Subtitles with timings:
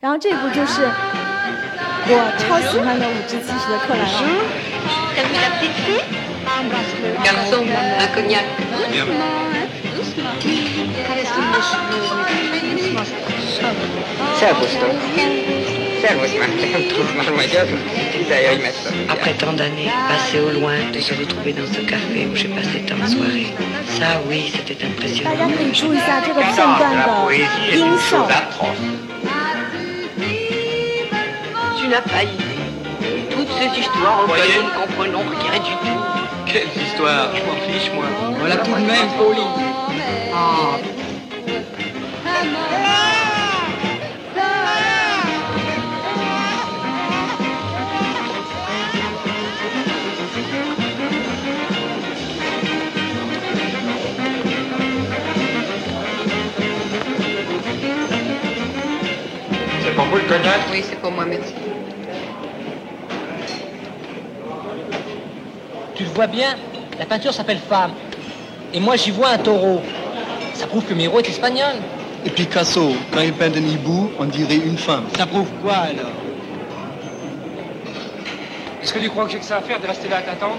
[0.00, 0.82] 然后这部就是
[2.06, 4.06] 我超喜欢的《五至七十的克莱尔》。
[7.24, 8.44] Garçon, un cognac.
[14.38, 14.92] Szervusztok!
[16.02, 17.66] Szervusz már, nem tudsz már magyar?
[18.28, 18.90] De jöjj messze.
[19.08, 22.84] Après tant d'années, passées au loin, de se retrouver dans ce café où j'ai passé
[22.88, 23.52] tant de soirées.
[23.98, 25.44] Ça, oui, c'était 大家
[26.38, 26.78] impressionnant.
[31.88, 32.30] l'usine a failli.
[33.30, 36.02] Toutes ces histoires nous ne comprenons rien du tout.
[36.46, 38.04] Quelles histoires Je m'en fiche, moi.
[38.38, 39.44] Voilà tout de même, Pauline.
[59.84, 61.67] C'est pour vous le cognac Oui, c'est pour moi, merci.
[66.18, 66.56] Vois bien,
[66.98, 67.92] la peinture s'appelle Femme.
[68.74, 69.80] Et moi j'y vois un taureau.
[70.52, 71.76] Ça prouve que Miro est espagnol.
[72.26, 75.04] Et Picasso, quand il peint un hibou, on dirait une femme.
[75.16, 76.10] Ça prouve quoi alors?
[78.82, 80.56] Est-ce que tu crois que j'ai que ça à faire de rester là à t'attendre?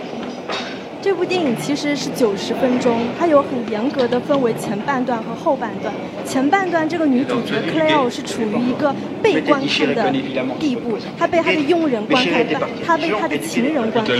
[1.02, 5.94] 这部电影其实是九十分钟，它有很严格的分为前半段和后半段。
[6.26, 10.12] 前半段这个女主角 Claire 是处于一个被观看的
[10.60, 12.46] 地步，她被她的佣人观看，
[12.86, 14.18] 她被她的情人观看。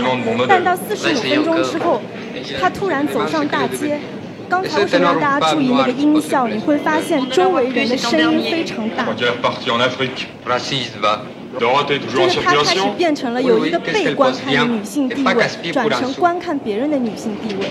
[0.48, 2.00] 但到四十五分钟之后，
[2.58, 3.98] 她突然走上大街。
[4.48, 6.48] 刚才为什么让大家注意那个音效？
[6.48, 9.06] 你会发现周围人的声音非常大。
[11.58, 17.70] 就是他开始变成了有一个被观看的女性地位，转成观看别人的女性地位。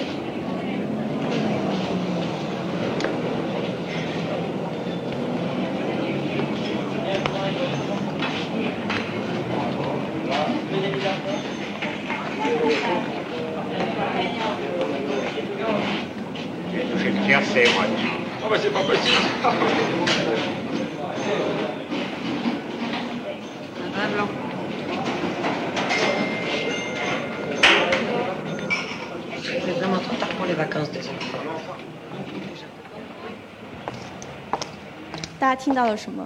[35.69, 36.25] 听到了什么？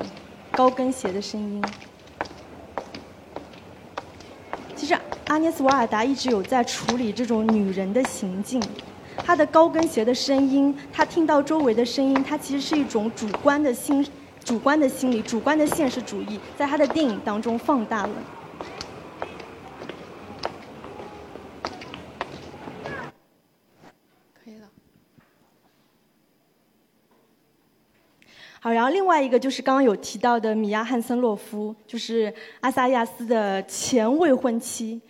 [0.52, 1.62] 高跟鞋的声音。
[4.74, 8.64] 其实阿涅斯·瓦尔达一直有在处理这种女人的行径，
[9.18, 14.08] 她的高跟鞋的声音，她听到周围的声音，她其实是一种主观的心、
[14.46, 18.14] 主观的心理、主观的现实主义，在她的电影当中放大了。
[28.64, 35.02] 好，然后另外一个就是刚刚有提到的米娅·汉森洛夫，就是阿萨亚斯的前未婚妻。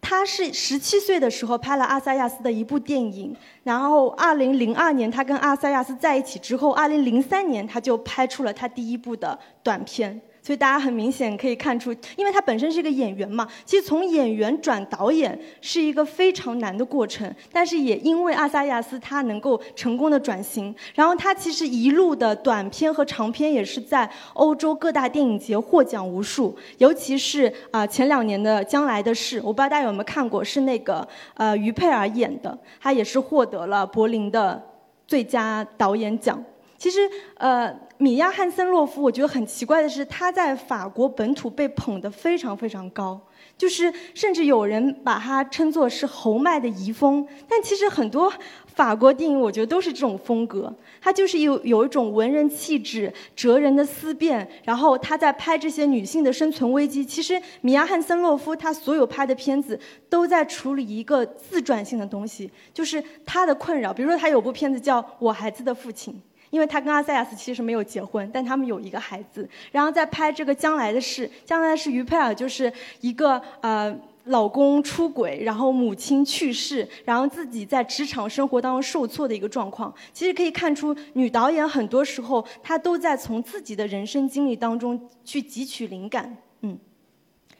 [0.00, 3.34] 她是十七岁的时候拍了阿萨亚斯的一部电影，
[3.64, 10.20] 然后二零零二年她跟阿萨亚斯在一起之后，二零零三年她就拍出了她第一部的短片。
[10.44, 17.34] 所以大家很明显可以看出，因为他本身是一个演员嘛，其实从演员转导演是一个非常难的过程。
[17.50, 34.62] 但是也因为阿萨亚斯他能够成功的转型，然后他其实一路的短片和长片也是在欧洲各大电影节获奖无数，尤其是啊、前两年的《将来的事》，我不知道大家有没有看过，是那个呃于佩尔演的，他也是获得了柏林的
[35.06, 36.44] 最佳导演奖。
[36.76, 43.18] 其实，呃，米娅·汉森洛夫，我觉得很奇怪的是，她在法国本土被捧得非常非常高，
[43.56, 47.26] 就是甚至有人把她称作是侯麦的遗风。
[47.48, 48.30] 但其实很多
[48.66, 57.04] 法国电影，我觉得都是这种风格，它就是有有一种文人气质、哲人的思辨，然后他在拍这些女性的生存危机。
[57.04, 59.78] 其实米娅·汉森洛夫她所有拍的片子
[60.10, 63.94] 都在处理一个自传性的东西，就是她的困扰。
[63.94, 66.12] 比如说，她有部片子叫《我孩子的父亲》。
[66.54, 71.28] 因为他跟阿塞亚斯其实没有结婚，但他们有一个孩子，然后在拍这个将来的事。
[71.44, 73.92] 将来的事，于佩尔就是一个呃
[74.26, 79.92] 老公出轨，然后母亲去世，然后自己在职场生活当中受挫的一个状况。
[80.12, 86.78] 其实可以看出，女导演很多时候她都在从自己的人生经历当中去汲取灵感，嗯。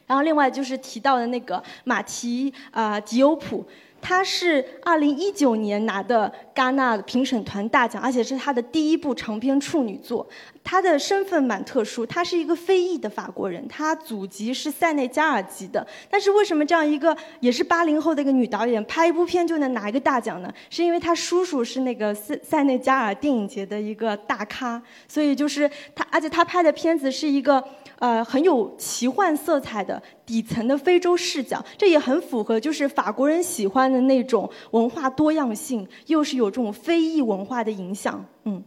[0.07, 3.65] 然后另外就是提到的那个马提啊、迪欧普。
[4.07, 10.27] 他是二零一九年拿的戛纳评审团大奖，而且是他的第一部长篇处女作。
[10.63, 15.85] 他的身份蛮特殊，他是一个非裔的法国人，他祖籍是塞内加尔籍的。
[16.07, 20.53] 但是为什么这样一个也是八零后的一个女导演拍一部片就能拿一个大奖呢？
[20.69, 27.63] 是因为她叔叔是那个塞塞内加尔电影节的一个大咖，所以就是他，而且他拍的片子是一个。
[27.99, 38.63] 呃，很有奇幻色彩的底层的非洲视角，这也很符合就是法国人喜欢的那种文化多样性，又是有这种非裔文化的影响，嗯。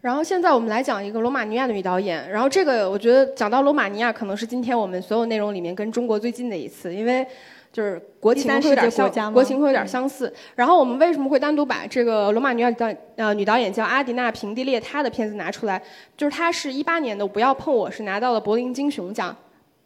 [0.00, 7.26] 然后现在我们来讲一个罗马尼亚的女导演，然后这个我觉得讲到罗马尼亚可能是今天我们所有内容里面跟中国最近的一次，因为。
[7.76, 10.32] 就是国情会有点相，国情会有点相似。
[10.54, 12.86] 然后我们为什么会单独把这个罗马尼亚导
[13.16, 15.82] 呃女导演叫阿迪娜平蒂列她的片子拿出来？
[16.16, 19.36] 就是她是一八年的《不要碰我》，是拿到了柏林金熊奖。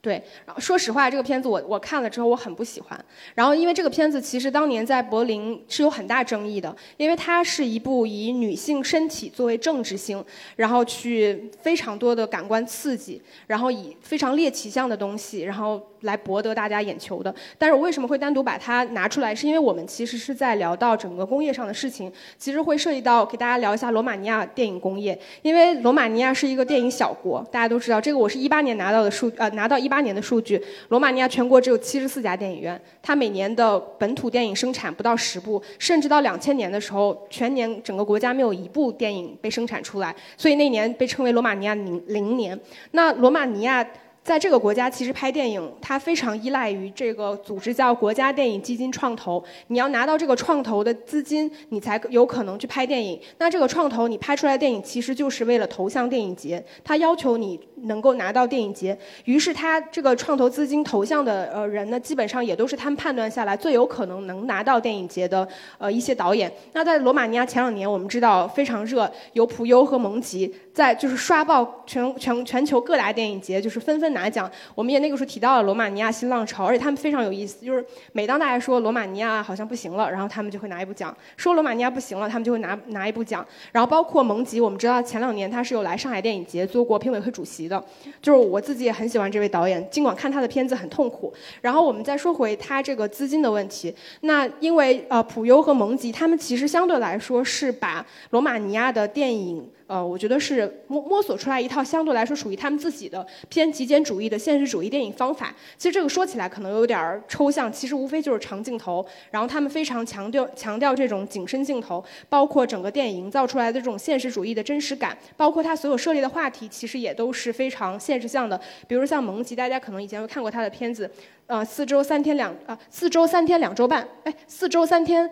[0.02, 0.14] 对，
[0.46, 3.04] 然后说实话，这个片子我我看了之后我很不喜欢。
[3.34, 10.24] 然后因为这个片子其实当年在柏林是有很大争议的，因为它是一部以女性身体作为政治性，
[10.56, 17.34] 然后去非常多的感官刺激，然后以非常猎奇向的东西，然后来博得大家眼球的。
[17.58, 19.34] 但是我为什么会单独把它拿出来？
[19.34, 28.16] 是因为我们其实是在聊到整个工业上的事情，其实会涉及到给大家聊一下罗马尼亚电影工业，因为罗马尼亚是一个电影小国，大家都知道这个。
[28.16, 29.89] 我是一八年拿到的数，呃，拿到一。
[29.90, 42.58] 八年的数据，罗马尼亚全国只有七十四家电影院，它每年的本土电影生产不到十部，甚至到两千年的时候，全年整个国家没有一部电影被生产出来，所以那年被称为罗马尼亚零零年。
[42.92, 43.84] 那罗马尼亚。
[44.30, 49.42] 在这个国家，其实拍电影它非常依赖于这个组织叫国家电影基金创投。
[49.66, 53.20] 你要拿到这个创投的资金，你才有可能去拍电影。
[53.38, 58.96] 那这个创投你拍出来的电影，其实就是为了投向电影节，他要求你能够拿到电影节。
[59.24, 66.48] 于是他这个创投资金投向的呃人呢，基本上也都是他们判断下来最有可能能拿到电影节的呃一些导演。
[66.72, 74.10] 那在罗马尼亚前两年，我们知道非常热，有普优和蒙吉在就是刷爆全全全球各大电影节，就是纷纷。
[74.10, 83.46] 拿奖，我们也那个时候提到了罗马尼亚新浪潮，而且他们非常有意思，就是每当大家说罗马尼亚好像不行了，然后他们就会拿一部奖；说罗马尼亚不行了，他们就会拿拿一部奖。
[83.70, 87.80] 然后包括蒙吉，我们知道前两年他是有来上海电影节做过评委会主席的，
[88.20, 91.32] 就是我自己也很喜欢这位导演，尽管看他的片子很痛苦。
[91.60, 99.70] 然后我们再说回他这个资金的问题，那因为呃普优和蒙吉他们其实相对来说是把罗马尼亚的电影。
[99.90, 105.52] 呃，我觉得是摸摸索出来一套相对来说属于他们自己的偏极简主义的现实主义电影方法。
[105.76, 118.60] 其实这个说起来可能有点儿抽象，其实无非就是长镜头，然后他们非常强调强调这种景深镜头，包括整个电影营造出来的这种现实主义的真实感，包括他所有涉猎的话题其实也都是非常现实向的。
[118.86, 121.10] 比如像蒙吉，大家可能以前会看过他的片子，
[121.48, 125.28] 呃，四周三天两啊，四周三天两周半，哎，四周三天，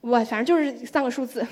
[0.00, 1.46] 我反正就是三个数字。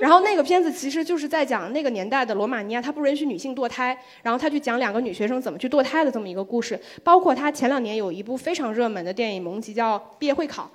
[0.00, 6.80] 然后那个片子其实就是在讲那个年代的罗马尼亚，他不允许女性堕胎，然后他去讲两个女学生怎么去堕胎的这么一个故事。
[7.04, 10.70] 包括他前两年有一部非常热门的电影《蒙吉》，叫《毕业会考》。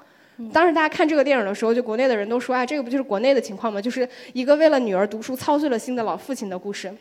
[0.52, 3.82] 当时大家看这个电影的时候，就国内的人都说：“哎，这个不就是国内的情况吗？
[3.82, 6.94] 就是一个为了女儿读书操碎了心的老父亲的故事。”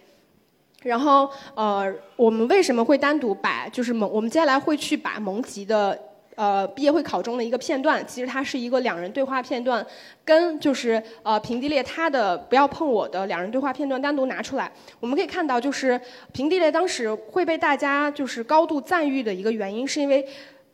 [0.83, 4.11] 然后，呃，我们为什么会单独把就是蒙？
[4.11, 5.99] 我们接下来会去把蒙吉的。
[6.37, 9.85] 呃，毕业会考中的一个片段，其实它是一个两人对话片段，
[10.25, 14.71] 跟就是呃平地列他的不要碰我的两人对话片段单独拿出来，
[15.01, 16.01] 我们可以看到，就是
[16.33, 20.27] 平地列当时会被大家就是高度赞誉的一个原因，是因为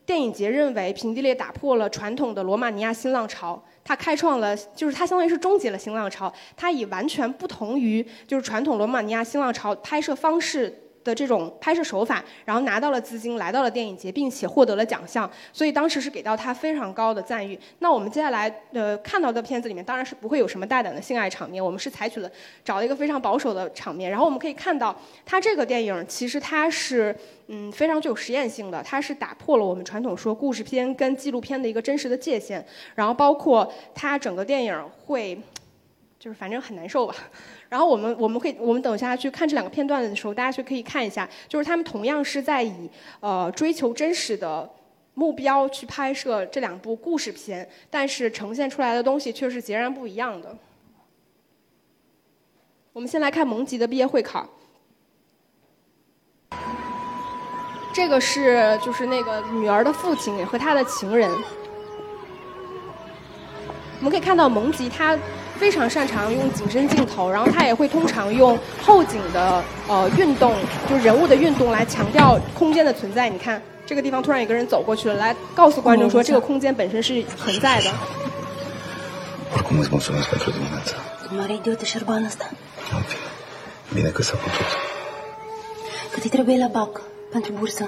[0.06, 10.74] 电影节认为平地列打破了传统的罗马尼亚新浪潮，他开创了就是他相当于是终结了新浪潮，他以完全不同于就是传统罗马尼亚新浪潮拍摄方式。
[11.02, 17.58] 的这种拍摄手法，然后拿到了资金，来到了电影节，并且获得了奖项，所以当时是给到他非常高的赞誉。
[17.78, 22.30] 那我们接下来呃看到的片子里面，当然是不会有什么大胆的性爱场面，我们是采取了
[22.64, 24.10] 找了一个非常保守的场面。
[24.10, 27.16] 然后我们可以看到，他这个电影其实它是
[27.48, 32.64] 嗯非常具有实验性的，它是打破了我们传统说故事片跟纪录片的一个真实的界限。
[32.94, 35.40] 然后包括它整个电影会，
[36.18, 37.14] 就是反正很难受吧。
[37.70, 44.68] 然后我们我们可以我们等一下去看这两个片段的时候，大家就可以看一下，就是他们同样是在以呃追求真实的
[45.14, 50.54] 目标去拍摄这两部故事片，但是呈现出来的东西却是截然不一样的。
[52.92, 54.48] 我们先来看蒙吉的毕业会考，
[57.94, 61.30] 这个是就是那个女儿的父亲和他的情人，
[64.00, 65.16] 我们可以看到蒙吉他。
[65.58, 70.54] 非常擅长用景深镜头，然后他也会通常用后景的呃运动，
[70.88, 73.28] 就是人物的运动来强调空间的存在。
[73.28, 73.60] 你看。
[73.86, 77.90] 这个地方突然有个人走过去了，来告诉观众说这个空间本身是存在的。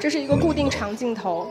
[0.00, 1.46] 这是一个固定长镜头。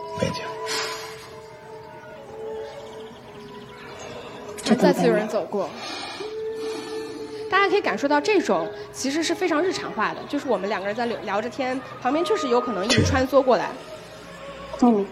[4.75, 5.69] 再次有人走过，
[7.49, 13.69] 大家可以感受到这种其实是非常日常化的，就是我们两个人在聊聊着天，旁边确实有可能一直穿梭过来。
[14.81, 15.05] 嗯。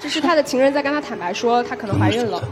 [0.00, 2.42] 这是他的情人在跟他坦白说，他可能怀孕了。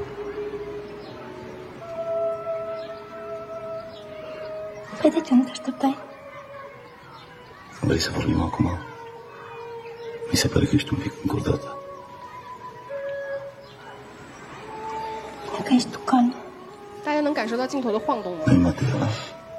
[17.04, 18.44] 大家能感受到镜头的晃动吗？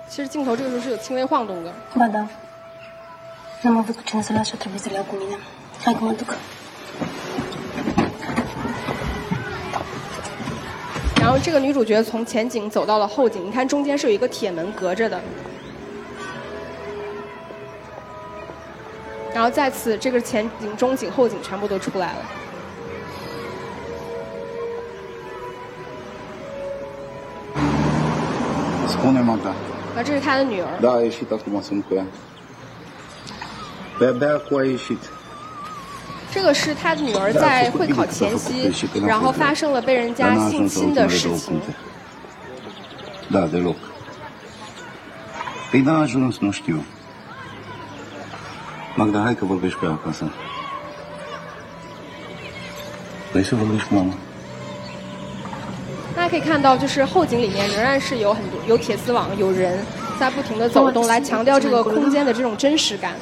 [0.10, 1.74] 其实镜头这个时候是有轻微晃动的。
[11.28, 15.20] 然后这个女主角从前景走到了后景，你看中间是有一个铁门隔着的。
[19.34, 22.20] 然后再次，这个前景、中景、后景全部都出来了。
[29.98, 30.70] 啊，这是他的女儿。
[36.32, 38.72] 这个是他女儿在会考前夕，
[39.06, 41.60] 然后发生了被人家性侵的事情。
[56.16, 59.86] 大家可以看到，就是后景里面仍然是有很多有铁丝网，有人
[60.20, 63.14] 在不停的走动，来强调这个空间的这种真实感。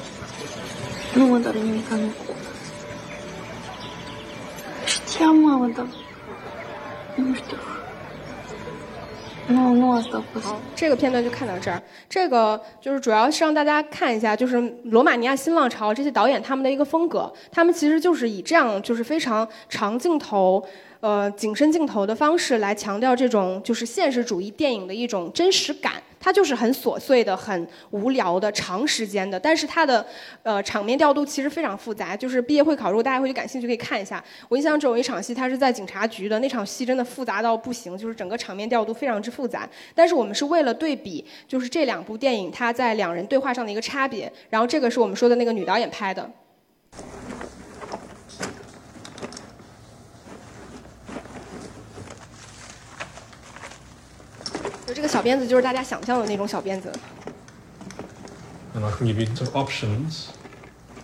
[10.41, 11.81] 好，这个片段就看到这儿。
[12.09, 17.31] 这个就是主要是让大家看一下，就是罗马尼亚新浪潮这些导演他们的一个风格。
[17.51, 20.63] 他们其实就是以这样就是非常长镜头。
[21.01, 25.93] 呃，景深镜头的方式来强调这种就是现实主义电影的一种真实感，
[26.25, 30.03] 它就是很琐碎的、很无聊的、长时间的，但是它的
[30.41, 32.17] 呃场面调度其实非常复杂。
[32.17, 34.23] 就是毕业会考，如果大家会去感兴趣，可以看一下。
[34.49, 39.69] 我印象中有一场戏，它是在警察局的那场戏，真的复杂到不行，就是整个场面调度非常之复杂。
[39.93, 44.33] 但是我们是为了对比，就是这两部电影它在两人对话上的一个差别。
[44.49, 46.27] 然后这个是我们说的那个女导演拍的。
[54.85, 56.91] 就这个小鞭子，就是大家想象的那种小鞭子。
[58.75, 60.25] And I can give you some options,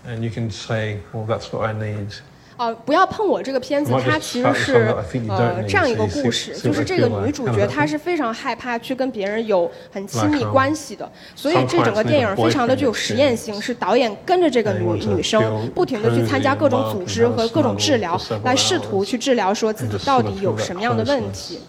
[0.05, 2.19] and you can say, "Well, that's what I need."
[2.57, 4.93] 哦，不要碰我这个片子，它其实是
[5.29, 21.61] 呃这样一个故事，就是这个女主角她是非常害怕去跟别人有很亲密关系的，所以这整个电影非常的具有实验性，是导演跟着这个女女生不停的去参加各种组织和各种治疗，来试图去治疗说自己到底有什么样的问题。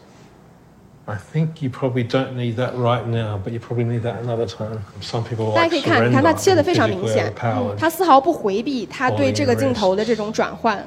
[1.09, 4.45] I think you probably don't need that right now, but you probably need that another
[4.45, 4.81] time.
[5.01, 7.33] Some people 大家可以看，你看它切的非常明显，
[7.79, 10.85] 他丝毫不回避他对这个镜头的这种转换。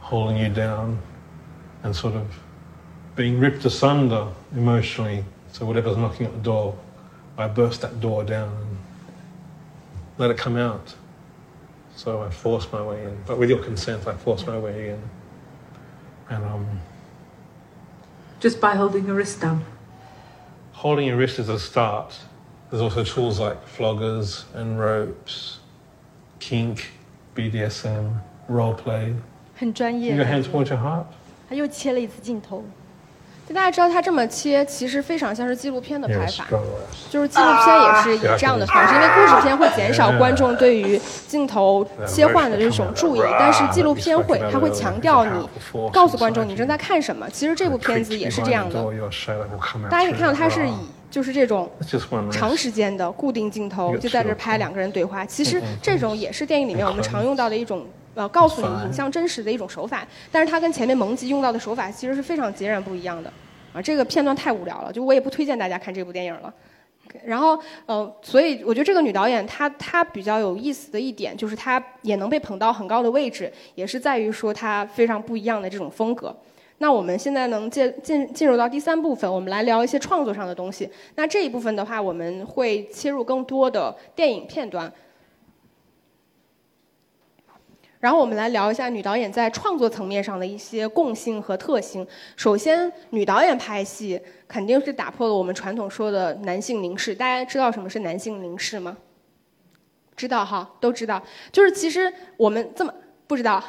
[0.00, 0.98] Holding you down
[1.82, 2.22] and sort of
[3.16, 5.24] being ripped asunder emotionally.
[5.52, 6.74] So whatever's knocking at the door,
[7.34, 8.76] I burst that door down and
[10.16, 10.94] let it come out.
[11.96, 15.00] So I force my way in, but with your consent, I force my way in,
[16.28, 16.66] and um.
[18.44, 19.64] Just by holding your wrist down?
[20.72, 22.14] Holding your wrist is a start.
[22.70, 25.58] There's also tools like floggers and ropes,
[26.38, 26.92] kink,
[27.34, 29.14] BDSM, role play.
[29.56, 30.16] 很专业。
[30.16, 31.06] Your hands towards your heart.
[31.48, 32.64] 他又切了一次镜头。
[33.47, 36.47] 就大家知道，它这么切，其实非常像是纪录片的拍法，
[37.11, 45.49] 就是纪录片也是以这样的方式，因为故事片会减少观众对于镜头切换的这种注意，但是纪录片会，它会强调你，
[45.93, 47.29] 告诉观众你正在看什么。
[47.29, 48.83] 其实这部片子也是这样的，
[49.91, 50.73] 大家可以看到，它是以
[51.15, 51.71] 就是这种
[52.29, 55.25] 长时间的固定镜头，就在这拍两个人对话。
[55.25, 57.85] 其实这种也是电影里面我们常用到的一种。
[58.15, 63.29] 呃，告诉你影像真实的一种手法，但是它跟前面蒙吉用到的手法其实是非常截然不一样的，
[63.73, 66.53] 啊，这个片段太无聊了，就我也不推荐大家看这部电影了。
[67.25, 76.33] 然后，呃，所以我觉得这个女导演她她比较有意思的一点，就是她也能被捧到很高的位置，也是在于说她非常不一样的这种风格。
[76.77, 80.89] 那我们现在能进进进入到第三部分，我们来聊一些创作上的东西。
[81.15, 84.91] 那这一部分的话，我们会切入更多的电影片段。
[87.97, 92.05] 然后我们来聊一下女导演在创作层面上的一些共性和特性。
[92.35, 97.15] 首先，女导演拍戏肯定是打破了我们传统说的男性凝视。
[97.15, 98.95] 大家知道什么是男性凝视吗？
[100.15, 101.23] 知道哈，都知道。
[101.51, 102.93] 就是其实我们这么
[103.25, 103.63] 不知道。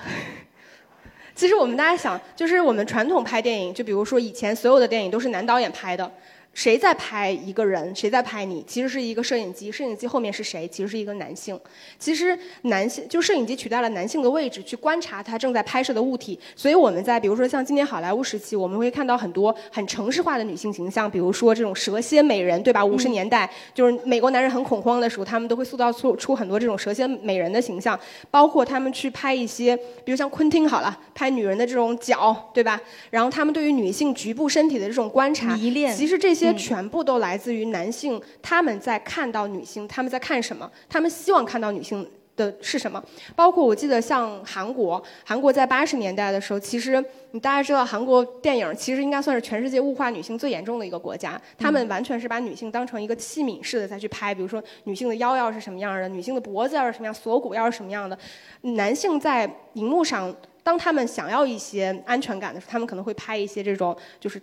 [1.36, 6.10] 其实我们大家想，就是我们传统拍电影，就比如说以前所有的电影都是男导演拍的。
[6.56, 7.94] 谁在拍一个人？
[7.94, 8.64] 谁在拍你？
[8.66, 10.66] 其实是一个摄影机，摄影机后面是谁？
[10.68, 11.60] 其实是一个男性。
[11.98, 16.40] 其实男性就摄影机取代了男性的位置，去观察他正在拍摄的物体。
[16.56, 22.82] 所以我们在比如说像今年好莱坞时期，我们会看到很多很城市化的女性形象，比如说这种蛇蝎美人，对吧？
[22.82, 28.00] 五十年代就是美国男人很恐慌的时候，他们都会塑造出出很多这种蛇蝎美人的形象。
[28.30, 32.80] 包括他们去拍一些，比如像昆汀好了，拍女人的这种脚，对吧？
[33.10, 36.45] 然后他们对于女性局部身体的这种观察，迷恋，其实这些。
[36.54, 40.70] 全部都来自于男性，他们在看到女性，他们在看什么？
[40.88, 43.02] 他们希望看到女性的是什么？
[43.34, 51.40] 包括我记得像韩国，韩国在八十年代的时候，其实你大家知道，韩国电影其实应该算是全世界物化女性最严重的一个国家。
[51.56, 58.18] 他们完全是把女性当成一个器皿似的再去拍，比如说女性的腰要是什么样的，女性的脖子要是什么样，锁骨要是什么样的。
[58.60, 64.40] 男性在荧幕上，当他们想要一些安全感的时候，他们可能会拍一些这种就是。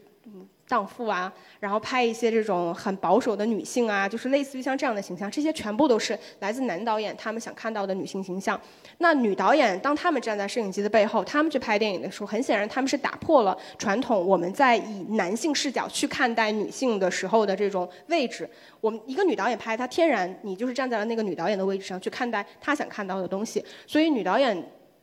[0.74, 8.60] 荡妇啊，然后拍一些这种很保守的女性啊，就是类似于像这样的形象，这些全部都是来自男导演他们想看到的女性形象。
[8.98, 18.50] 那女导演当他们站在摄影机的背后，他们去拍电影的时候，很显然他们是打破了传统我们在以男性视角去看待女性的时候的这种位置。
[18.82, 24.58] 我们一个女导演拍，她天然你就是站在了那个女导演的位置上去看待她想看到的东西，所以女导演。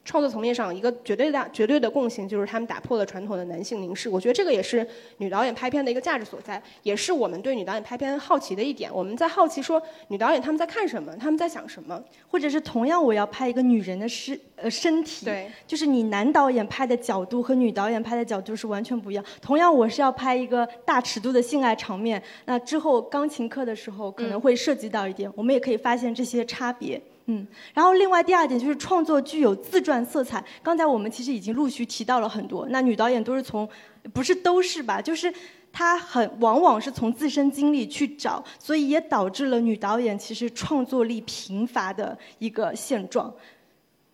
[0.05, 4.09] 创作层面上，一个绝对的、绝对的共性就是他们打破了传统的男性凝视。
[4.09, 4.87] 我觉得这个也是
[5.19, 8.91] 女导演拍片的一个价值所在，也是我们对女导演拍片好奇的一点。
[8.93, 19.25] 我们在好奇说，女导演他们在看什么，他们在想什么，或者是同样我要拍一个女人的身呃身体，对，就是你男导演拍的角度和女导演拍的角度是完全不一样。
[19.41, 27.01] 同样我是要拍一个大尺度的性爱场面，那之后钢琴课的时候可能会涉及到一点，我们也可以发现这些差别。
[27.31, 30.45] 嗯，然后另外第二点就是创作具有自传色彩。
[30.65, 33.69] 刚才我们其实已经陆续提到了很多，那女导演都是从，
[34.13, 35.01] 不是都是吧？
[35.01, 35.33] 就是
[35.73, 43.33] 她很往往是从自身经历去找，所以也导致了女导演其实创作力贫乏的一个现状。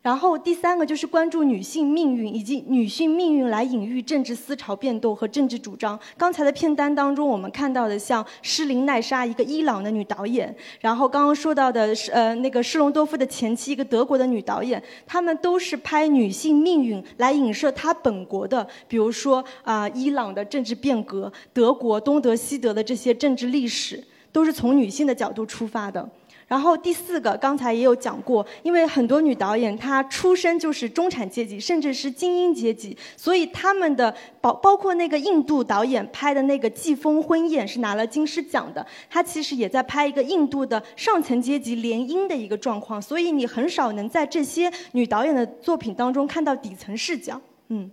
[0.07, 5.99] 然后第三个就是关注女性命运，以及女性命运来隐喻政治思潮变动和政治主张。
[6.16, 26.09] 刚才的片单当中，我们看到的像施林奈莎，一个伊朗的女导演；然后刚刚说到的是呃那个施隆多夫的前妻，一个德国的女导演，她们都是拍女性命运来影射她本国的，比如说啊伊朗的政治变革，德国东德西德的这些政治历史，都是从女性的角度出发的。
[26.47, 47.91] 然后第四个，刚才也有讲过，因为很多女导演她出身就是中产阶级，甚至是精英阶级，所以他们的包包括那个印度导演拍的那个《季风婚宴》是拿了金狮奖的，他其实也在拍一个印度的上层阶级联姻的一个状况，所以你很少能在这些女导演的作品当中看到底层视角，嗯。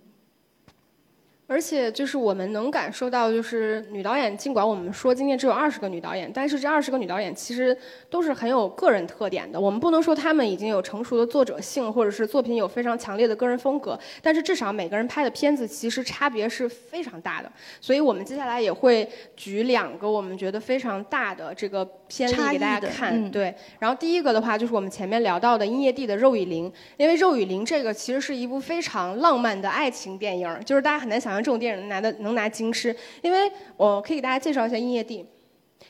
[1.54, 7.76] 而且就是我们能感受到，就是女导演，尽管我们说今天只有二十个女导演，但是这二十个女导演其实
[8.10, 9.60] 都是很有个人特点的。
[9.60, 17.48] 我们不能说她们已经有成熟的作者性，或者是作品有非常强烈的个人风格，但是至少每个人拍的片子其实差别是非常大的。
[17.80, 23.30] 所以我们接下来也会举两个我们觉得非常大的这个片例给大家看。
[23.30, 31.42] 对，然后第一个的话就是我们前面聊到的《音乐地的肉与灵》，因为《肉与灵》这个其实是一部非常浪漫的爱情电影，就是大家很难想象。
[31.42, 35.18] 这种电影能拿的能拿金狮，因为我可以给大家介绍一下《音乐地》。《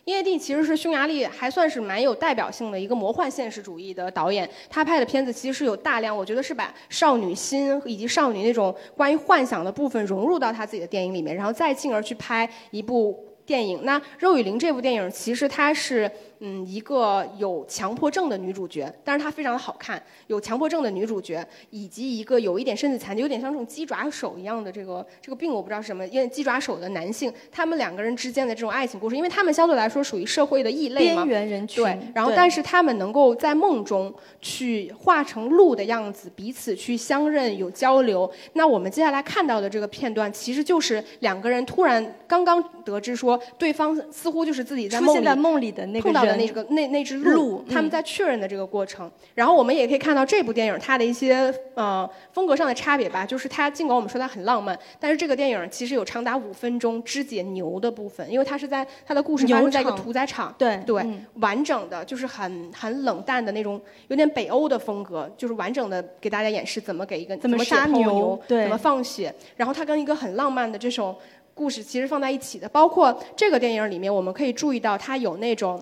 [0.07, 13.81] 音乐地》其实是匈牙利还算是蛮有代表性的一个魔幻现实主义的导演，他拍的片子其实是有大量，我觉得是把少女心以及少女那种关于幻想的部分融入到他自己的电影里面，然后再进而去拍一部电影。
[13.85, 38.31] 那《肉与灵》这部电影其实它是嗯，一个有强迫症的女主角，但是她非常的好看，有强迫症的女主角，以及一个有一点身子残疾，有点像这种鸡爪手一样的这个这个病，我不知道是什么，因为鸡爪手的男性，他们两个人之间的这种爱情故事，因为他们相对来说属于社会的异类嘛，边缘人群，对，然后但是他们能够在梦中去化成鹿的样子，彼此去相认有交流。
[38.53, 49.11] 那我们接下来看到的这个片段，其实就是两个人突然刚刚得知说对方似乎就是自己在梦里梦里的那个碰到的那个那那只鹿，他们在确认的这个过程。
[49.35, 71.15] 然后我们也可以看到这部电影它的一些呃风格上的差别吧，就是它尽管我们说它很浪漫，但是这个电影其实有长达五分钟肢解牛的部分，因为它是在它的故事发生在一个屠宰场，对对，完整的就是很很冷淡的那种，有点北欧的风格，就是完整的给大家演示怎么给一个怎么杀牛，对，怎么放血，然后它跟一个很浪漫的这首。
[71.55, 75.81] 故事其实放在一起的，包括这个电影里面，我们可以注意到它有那种，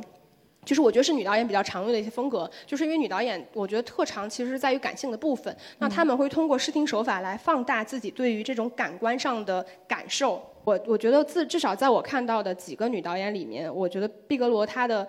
[0.64, 10.42] 就是我觉得是女导演比较常用的一些风格，就是因为女导演我觉得特长其实是在于感性的部分，那他们会通过视听手法来放大自己对于这种感官上的感受。
[10.64, 15.08] 我我觉得自至少在我看到的几个女导演里面，我觉得毕格罗她的。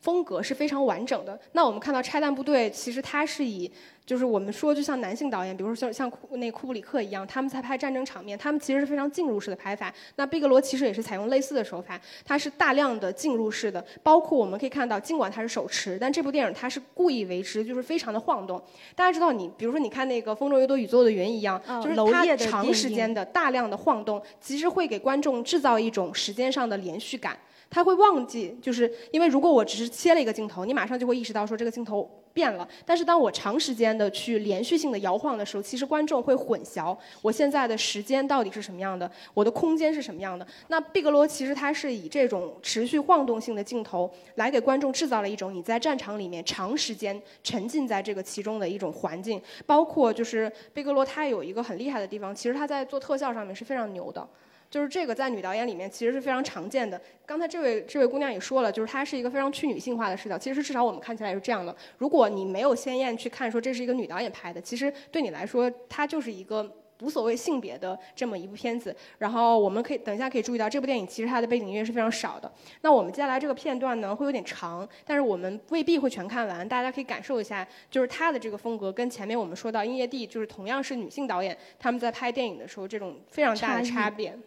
[0.00, 1.38] 风格是非常完整的。
[1.52, 3.70] 那我们看到《拆弹部队》，其实它是以，
[4.06, 9.92] 就是我们说，就像男性导演，比如说像像库那库布里克一样，他们在拍战争场面，他们其实是非常进入式的拍法。
[10.16, 13.84] 那毕格罗其实也是采用类似的手法，它是大量的进入式的。
[14.02, 18.60] 包括我们可以看到，尽管它是手持，但这部电影它是故意为之，就是非常的晃动。
[18.94, 27.38] 大家知道，你比如说你看那个《风中有朵雨做的云》一样，就是它长时间的大量的晃动，其实会给观众制造一种时间上的连续感。
[27.70, 32.68] 他会忘记，就是因为如果我只是切了一个镜头，你马上就会意识到说这个镜头变了。
[32.84, 40.44] 但是当我长时间的去连续性的摇晃的时候，其实观众会混淆我现在的时间到底是什么样的，我的空间是什么样的。
[40.66, 49.40] 那毕格罗其实他是以这种持续晃动性的镜头来给观众制造了一种你在战场里面长时间沉浸在这个其中的一种环境。
[49.64, 54.26] 包括就是毕格罗他有一个很厉害的地方，其实他在做特效上面是非常牛的。
[54.70, 57.00] 就是这个在女导演里面其实是非常常见的。
[57.26, 60.38] 刚才这位这位姑娘也说了，就是她是一个非常去女性化的视角。
[60.38, 61.74] 其实至少我们看起来是这样的。
[61.98, 68.94] 如果你没有鲜艳去看说这是一个女导演拍的，其实对你来说它就是一个无所谓性别的这么一部片子。
[69.18, 72.50] 然后我们可以等一下可以注意到这部电影其实它的背景音乐是非常少的。
[72.82, 76.68] 那我们接下来这个片段呢会有点长，但是我们未必会全看完。
[76.68, 84.38] 大家可以感受一下，就是它的这个风格跟前面我们说到《音乐地》就是同样是女性导演他们在拍电影的时候这种非常大的差别。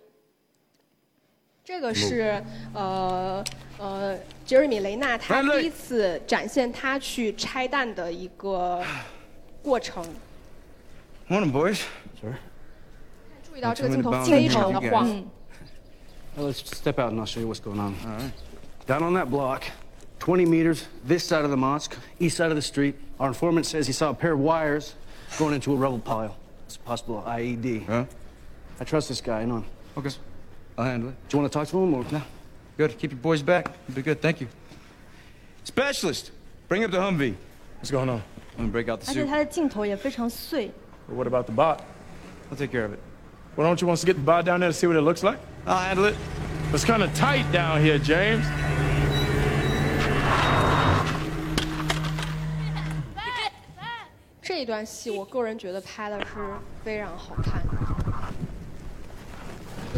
[1.64, 3.45] 这个是呃
[3.79, 8.83] 呃，杰瑞米雷纳他第一次展现他去拆弹的一个
[9.62, 10.03] 过程。
[11.29, 11.83] Morning, boys.
[12.23, 12.37] Sir.
[13.49, 15.07] 注意到这个镜头非常的晃。
[16.37, 17.95] Well, let's step out and I'll show you what's going on.
[18.05, 18.33] All right.
[18.87, 19.64] Down on that block,
[20.21, 22.95] 20 meters, this side of the mosque, east side of the street.
[23.21, 24.95] Our informant says he saw a pair of wires
[25.38, 26.37] going into a rubble pile.
[26.67, 27.87] It's a possible IED.
[27.87, 28.05] Huh?
[28.81, 29.43] I trust this guy.
[29.43, 29.64] I know him.
[29.97, 30.11] Okay.
[30.77, 31.17] I'll handle it.
[31.29, 32.23] Do you want to talk to him or no?
[32.77, 32.99] Good.
[32.99, 33.71] Keep your boys back.
[33.88, 34.21] You'll be good.
[34.21, 34.49] Thank you.
[35.64, 36.31] Specialist,
[36.69, 37.35] bring up the Humvee.
[37.79, 38.23] What's going on?
[38.57, 39.11] I'm gonna break out the suit.
[39.11, 40.71] 而且它的镜头也非常碎。
[41.09, 41.81] Well, what about the bot?
[42.51, 42.99] I'll take care of it.
[43.57, 45.03] Well, don't you want us to get the bot down there to see what it
[45.03, 45.38] looks like?
[45.67, 46.14] I'll handle it.
[46.73, 48.45] It's kind of tight down here, James.
[54.41, 56.27] 这一段戏，我个人觉得拍的是
[56.83, 57.62] 非常好看。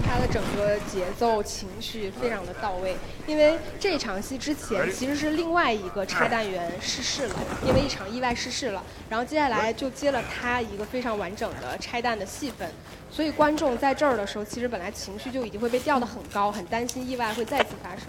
[0.04, 2.96] 它的整个节奏、情绪非常的到位。
[3.28, 8.84] 因为这场戏之前其实是另外一个拆弹员逝世了，因为一场意外逝世了。
[9.10, 12.70] 然后接下来就接了他一个非常完整的拆弹的戏份，
[13.12, 18.06] 所以观众在这儿的时候，其实本来情绪就已经会被调得很高，很担心意外会再次发生。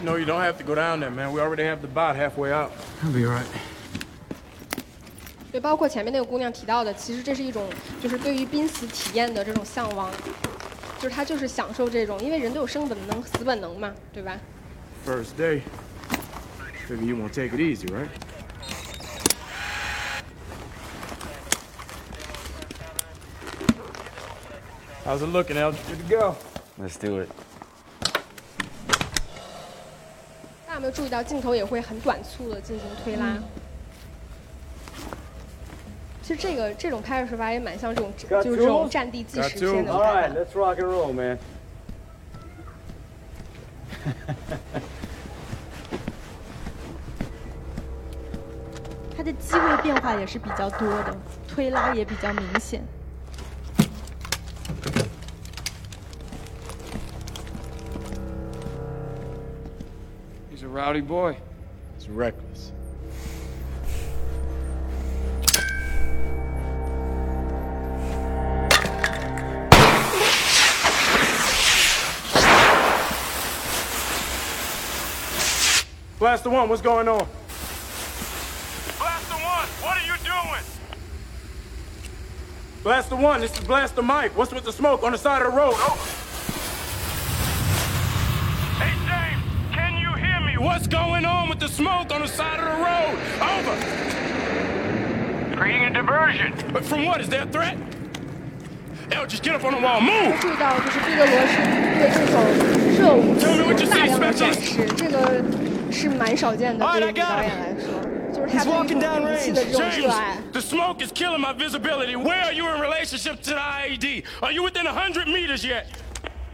[0.00, 1.32] No, you don't have to go down there, man.
[1.32, 2.72] We already have the bot halfway out.
[3.02, 3.46] I'll be right.
[5.54, 7.64] 对，包括前面那个姑娘提到的，其实这是一种，
[8.02, 10.10] 就是对于濒死体验的这种向往，
[10.98, 14.36] 就是她就是享受这种，因为人都有生本能、死本能嘛，对吧
[15.06, 15.60] ？First day,
[16.88, 18.08] figure you won't take it easy, right?
[25.06, 25.70] How's it looking, El?
[25.70, 26.36] Good to go.
[26.82, 27.28] Let's do it.
[30.66, 33.38] 大家有没有注意到镜头也会很短促的进行推拉？
[36.24, 40.34] 其实这个这种拍摄手法也蛮像这种，就是这种战地纪实片的拍法。
[40.34, 41.38] Let's rock and roll, man.
[49.14, 51.14] 它的机位变化也是比较多的，
[51.46, 52.82] 推拉也比较明显。
[60.50, 61.36] He's a rowdy boy.
[61.98, 62.72] It's reckless.
[76.33, 77.27] Blaster One, what's going on?
[78.97, 80.63] Blaster One, what are you doing?
[82.83, 84.35] Blaster One, this is Blaster Mike.
[84.37, 85.73] What's with the smoke on the side of the road?
[85.73, 85.95] Over.
[88.79, 90.57] Hey, James, can you hear me?
[90.57, 93.17] What's going on with the smoke on the side of the road?
[93.41, 93.77] Over.
[95.55, 96.53] Creating a diversion.
[96.73, 97.21] But from what?
[97.21, 97.77] Is there a threat?
[99.11, 100.39] Hell, just get up on the wall, move!
[100.39, 101.57] 注意到，就是毕德罗是
[101.97, 102.35] 对这种
[102.95, 105.43] 热武器有大量的展示，这个
[105.94, 108.02] 是蛮少见的，对于导演来说，
[108.34, 110.36] 就是他对于这种武器的这种热爱。
[110.52, 112.16] The smoke is killing my visibility.
[112.16, 114.24] Where are you in relationship to the IED?
[114.40, 115.86] Are you within 100 meters yet?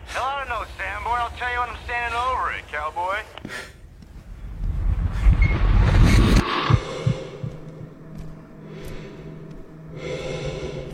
[0.07, 1.17] Hell, I don't know, Sam boy.
[1.17, 3.25] I'll tell you when I'm standing over it, cowboy.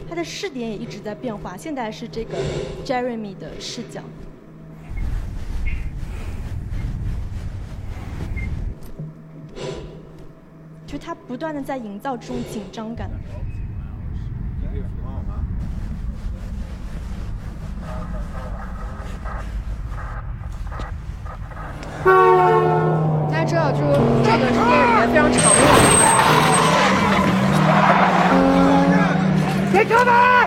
[0.08, 2.36] 他的视点也一直在变化，现在是这个
[2.84, 4.00] Jeremy 的视角。
[10.86, 13.10] 就他不断的在营造这种紧张感。
[23.28, 23.78] 大家知道，就
[24.22, 25.60] 这个是电影里面非常常用
[25.98, 26.04] 的。
[29.72, 30.45] Get cover!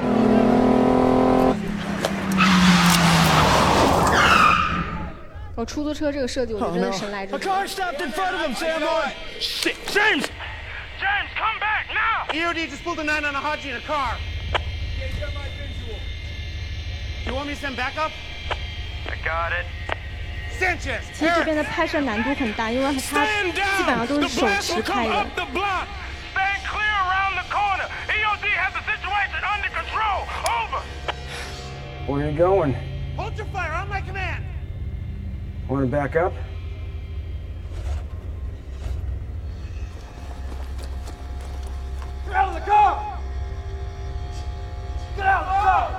[5.59, 7.47] 哦，出租车这个设计，我觉得真的神来之 A 笔。
[7.47, 9.13] car stopped in front of him, Sam boy.
[9.41, 10.27] Shit, James!
[10.99, 12.27] James, come back now!
[12.33, 14.17] EOD just pulled a 9 on a Haji in a car.
[17.25, 18.11] You want me to send backup?
[19.07, 19.67] I got it.
[20.59, 21.03] Sanchez!
[21.13, 25.15] 其实这边的拍摄难度很大，因为他基本上都是手持拍的。
[25.15, 27.89] Stand clear around the corner.
[28.09, 30.27] EOD has the situation under control.
[30.47, 30.83] Over.
[32.07, 32.75] Where are you going?
[33.17, 34.43] Hold your fire on my command!
[35.70, 36.34] Want to back up?
[42.26, 43.20] Get out of the car!
[45.16, 45.90] Get out of the car!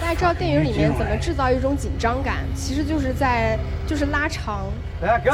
[0.00, 4.66] 大家知道电影里面怎么制造一种紧张感，其实就是在就是拉长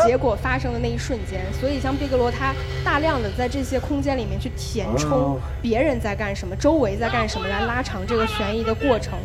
[0.07, 1.51] 结果发生的那一瞬间。
[1.55, 2.55] 所以像毕格罗他
[2.85, 9.19] 大量的在这些空间里面去填充别人在干什么，周围在干什么，来拉长这个悬疑的过程。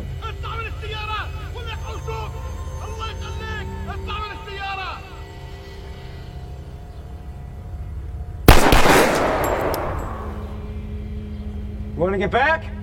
[12.08, 12.77] Want to get back?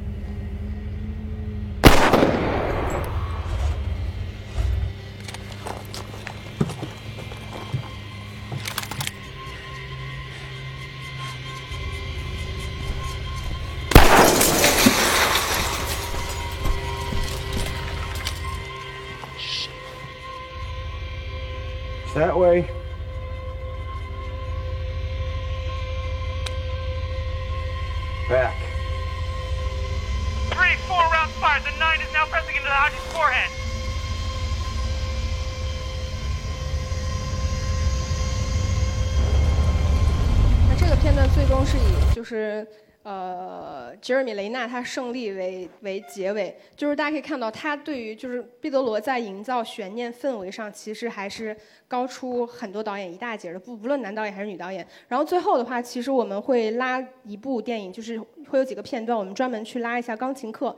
[42.26, 42.68] 就是
[43.04, 51.56] 呃杰瑞米雷纳他胜利为为结尾，就是大家可以看到他对于就是毕德罗在营造悬念氛围上，其实还是
[51.88, 54.84] 高出很多导演一大截的，不不论男导演还是女导演。
[55.08, 60.70] 然后最后的话，其实我们会拉一部电影，就是会有几个片段，我们专门去拉一下《钢琴课》。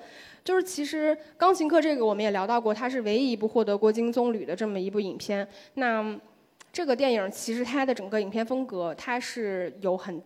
[0.43, 5.47] 就是其实《钢琴课》这个我们也聊到过，它是唯一一部获得过金棕榈的这么一部影片。
[5.75, 6.19] 那
[6.73, 10.21] 这个电影其实它的整个影片风格，它是有很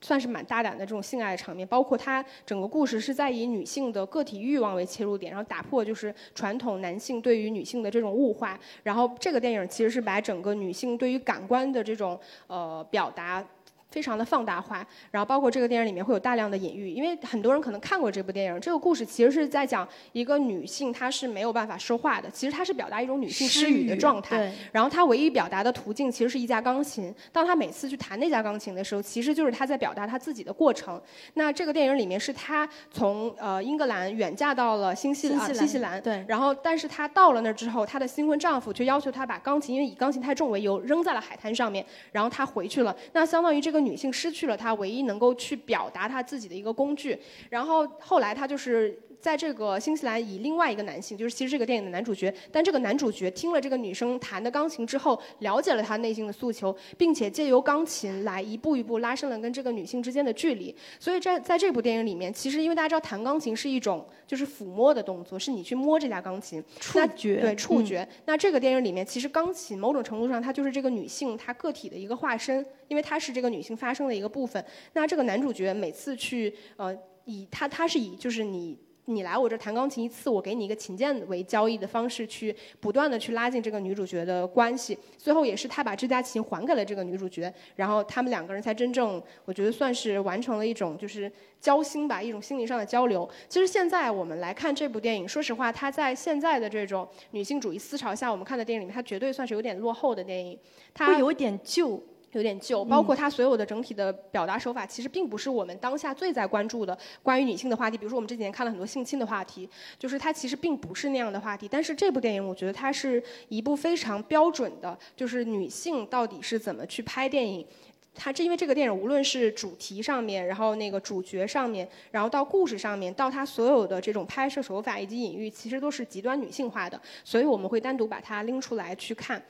[0.00, 8.58] 算是蛮大胆的这种性爱的场面，包括它整个故事是在以女性的个体欲望为切入点，然后打破就是传统男性对于女性的这种物化。
[8.82, 13.44] 然后这个电影其实是把整个女性对于感官的这种呃表达。
[13.90, 18.60] 非常的放大化，然后包括这个电影里面会有大量的隐喻，因为很多人可能看过这部电影。
[18.60, 24.38] 这个故事其实是在讲一个女性，她是没有办法说话的，其实她是表达一种女性失语的状态。
[24.38, 27.12] 对然后她唯一表达的途径其实是一架钢琴。
[27.32, 31.00] 当她每次去弹那架钢琴的时候，其实就是她在表达她自己的过程。
[31.34, 36.00] 那这个电影里面是她从呃英格兰远嫁到了新西兰，新西兰新西兰。
[36.02, 42.94] 对然后，但是她到了那儿之后，她的新婚丈夫却要求她把钢琴，因为以钢琴太重为由扔在了海滩上面，然后她回去了。
[43.12, 47.18] 那相当于这个女性失去了她唯一能够去表达她自己的一个工具。
[47.48, 60.74] 然后后来她就是在这个新西兰以另外一个男性，就是其实这个电影的男主角，但这个男主角听了这个女生弹的钢琴之后，了解了她内心的诉求，并且借由钢琴来一步一步拉伸了跟这个女性之间的距离。
[60.98, 68.08] 所以在在这部电影里面，其实因为大家知道弹钢琴是一种就是抚摸的动作，是你去摸这架钢琴，触觉对触觉。
[68.24, 74.64] 那这个电影里面，其实钢琴某种程度上它就是这个女性她个体的一个化身，因为它是这个女性发生的一个部分。
[74.94, 76.96] 那这个男主角每次去呃。
[77.26, 78.76] 以他他是以就是你
[79.14, 93.28] 你来我这弹钢琴一次，我给你一个琴键为交易的方式去不断的去拉近这个女主角的关系，最后也是他把这架琴还给了这个女主角，然后他们两个人才真正我觉得算是完成了一种就是交心吧，一种心灵上的交流。
[93.48, 100.58] 其实现在我们来看这部电影，说实话，它在现在的这种女性主义思潮下，我们看的电影里面，它绝对算是有点落后的电影，
[100.94, 102.02] 它有点旧。
[102.32, 107.98] 有点旧，包括它所有的整体的表达手法，其实并不是我们当下最在关注的关于女性的话题。
[107.98, 111.66] 比如说，我们这几年看了很多性侵的话题，就是它其实并不是那样的话题。
[111.68, 117.66] 但是这部电影，我觉得它是一部非常标准的，就是女性到底是怎么去拍电影。
[118.12, 127.00] 它这因为这个电影无论是主题上面，然后那个主角上面，然后到故事上面，到它所有的这种拍摄手法以及隐喻，其实都是极端女性化的。
[127.24, 129.40] 所以我们会单独把它拎出来去看。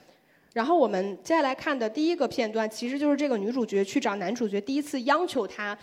[0.53, 5.79] 然后我们接下来看的第一个片段，其实就是这个女主角去找男主角，第一次央求他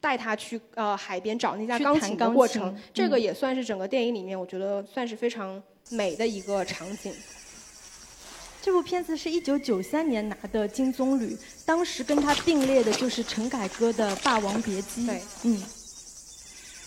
[0.00, 2.74] 带他去呃海边找那架钢琴的过程。
[2.92, 7.12] 这个也算是整个电影里面我觉得算是非常美的一个场景。
[8.62, 15.02] 这部片子是一九九三年拿的金棕榈，当时跟他并列的就是陈凯歌的《霸王别姬》。
[15.06, 15.62] 对，嗯。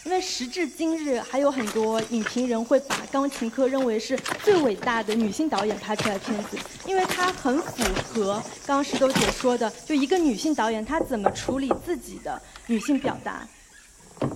[0.07, 13.45] 因为时至今日，还有很多影评人会把《钢琴课》认为是最伟大的女性导演拍出来的片子，因为它很符合刚刚石头姐说的，就一个女性导演她怎么处理自己的女性表达。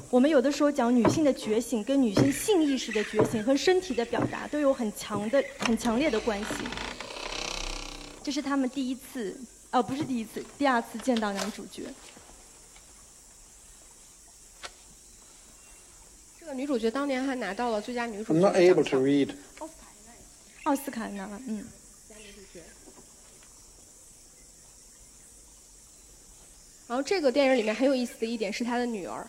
[0.10, 6.48] 我们有的时候讲女性的觉醒，跟女性性意识的觉醒和身体的表达都有很强的、很强烈的关系。
[8.22, 9.40] 这是他们第一次，
[9.72, 11.84] 哦，不是第一次，第二次见到男主角。
[16.54, 18.52] 女主角当年还拿到了最佳女主角奖。
[18.52, 19.30] I'm not able to read.
[20.64, 21.64] 奥斯卡拿了，嗯。
[26.88, 29.26] 然后这个电影里面很有意思的一点是她的女儿，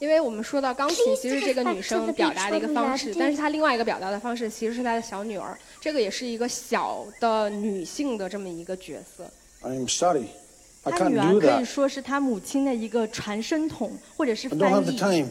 [0.00, 9.30] 因为我们说到钢琴，其实这个女生表达的一个方式，但是她另外一个表达的方式其实是她的小女儿，这个也是一个小的女性的这么一个角色。
[9.62, 10.26] I'm sorry,
[10.82, 10.98] I can't do that.
[10.98, 14.62] 她女儿可以说是她母亲的一个传声筒，或者是翻译。
[14.64, 15.28] I don't have the time.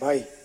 [0.00, 0.39] Bye.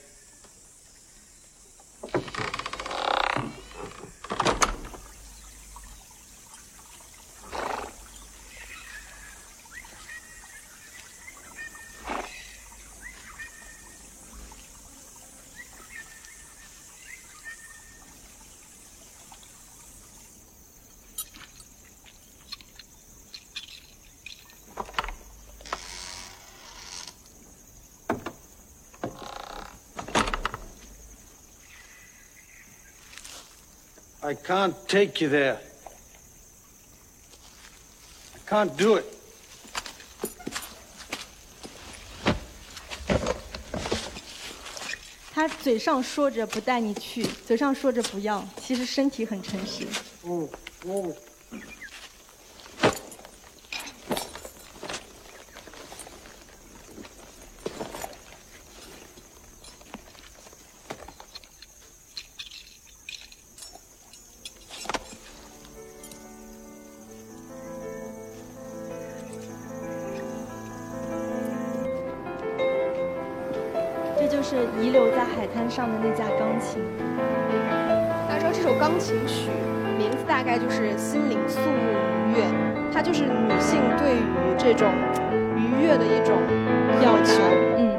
[34.26, 35.60] I can't take you there.
[38.34, 39.06] I can't do it.
[45.32, 49.86] 他嘴上说着不带你去，嘴上说着不要，其实身体很诚实。
[50.24, 50.50] 嗯
[50.86, 51.16] 嗯。
[78.65, 79.51] 首钢琴曲
[79.95, 82.43] 名字大概就是《心灵肃穆愉悦》，
[82.91, 84.91] 它就是女性对于这种
[85.56, 86.36] 愉悦的一种
[87.04, 87.43] 要求。
[87.78, 87.93] 嗯。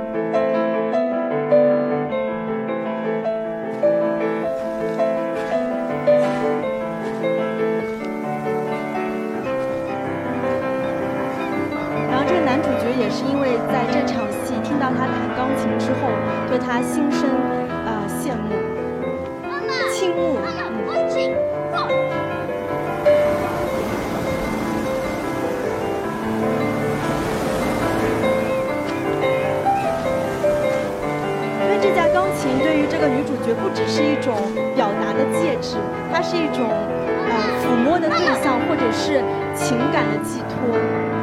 [12.10, 16.10] 然后这个男主角也是因为在这场戏听到他弹钢琴之后，
[16.48, 17.35] 对他心生。
[33.46, 34.34] 绝不只是一种
[34.74, 35.76] 表达的介质，
[36.12, 37.32] 它是一种呃
[37.62, 39.22] 抚摸的对象，或者是
[39.54, 41.15] 情感的寄托。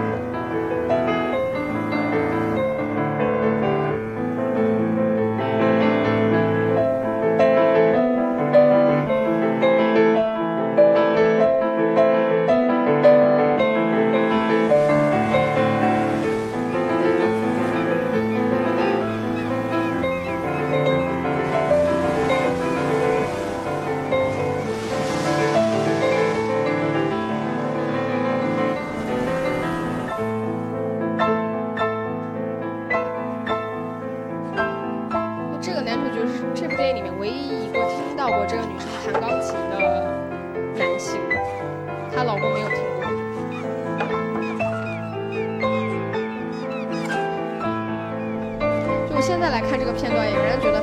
[49.43, 50.79] 再来看这个片段，也仍然觉得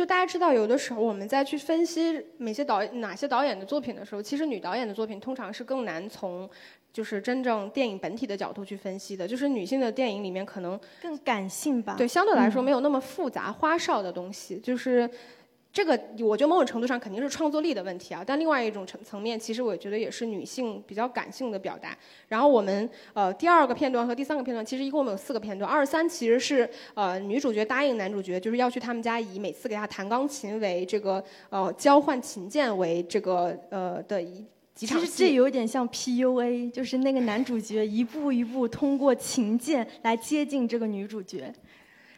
[0.00, 6.48] 就大家知道，有的时候我们在去分析哪些导哪些导演的作品的时候，其实女导演的作品通常是更难从，
[6.90, 9.28] 就是真正电影本体的角度去分析的。
[9.28, 15.06] 就是女性的电影里面可能更感性吧，对，相对来说没有那么复杂花哨的东西，就是。
[15.72, 21.96] 这个我觉得某种程度上肯定是创作力的问题啊，但另外一种层层面，其实我觉得也是女性比较感性的表达。
[22.26, 25.70] 然后我们呃第二个片段和第三个片段，其实一共我们有四个片段。
[25.70, 34.44] 二三其实是呃女主角答应男主角，就是要去他们家，以每次给他弹钢琴为这个呃交换琴键为这个呃的一。
[34.74, 41.54] 其实这有点像 PUA，就是那个男主角一步一步通过琴键来接近这个女主角。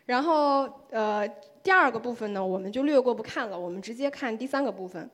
[0.07, 1.28] 然后呃。
[1.62, 5.08] 第二个部分呢，我们就略过不看了，我们直接看第三个部分。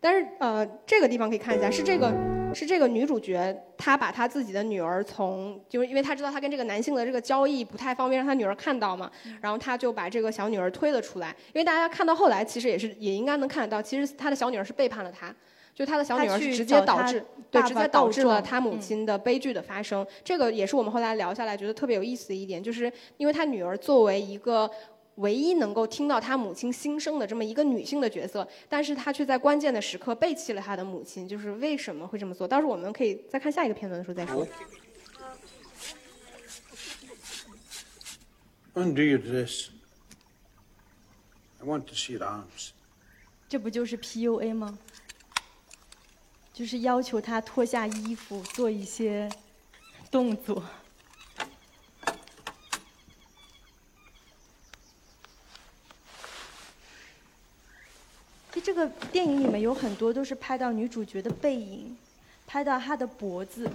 [0.00, 2.12] 但是呃，这个地方可以看一下，是这个
[2.52, 9.08] 是这个女主角，她把她自己的女儿从，就是因为她知道她跟这个男性的这个交易不太方便让她女儿看到嘛，
[9.40, 11.28] 然后她就把这个小女儿推了出来。
[11.52, 15.32] 因为大家看到后来，其实也是也应该能看得到，其实她的小女儿是背叛了她，
[15.72, 20.04] 就她的小女儿是直接导致对直接导致了她母亲的悲剧的发生。
[20.24, 24.68] 这个也是我们后来聊下来觉得特别有意思的一点，就是因为她女儿作为一个。
[25.16, 32.48] 唯一能够听到他母亲心声的这么一个女性的角色，但是她却在关键的时刻背弃了她的母亲，就是为什么会这么做？
[32.48, 34.46] 到时候我们可以再看下一个片段的时候再说。
[38.74, 39.68] Undo your dress.
[41.60, 42.70] I want to see your arms.
[43.48, 44.78] 这不就是 PUA 吗？
[46.54, 49.28] 就是要求他脱下衣服做一些
[50.10, 50.62] 动作。
[58.64, 61.96] 这个电影里面有很多都是拍到女主角的背影，
[62.46, 63.70] 拍到她的脖子。